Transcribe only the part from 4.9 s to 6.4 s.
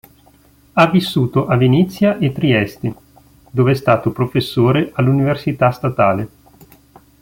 all'Università statale.